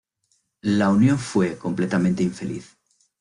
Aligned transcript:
La 0.63 0.89
unión 0.89 1.19
fue 1.19 1.57
completamente 1.59 2.23
infeliz. 2.23 2.75